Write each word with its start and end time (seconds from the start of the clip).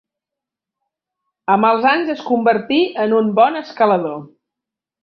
Amb 1.57 1.69
els 1.69 1.85
anys 1.91 2.11
es 2.17 2.25
convertí 2.33 2.81
en 3.07 3.17
un 3.21 3.31
bon 3.43 3.63
escalador. 3.65 4.23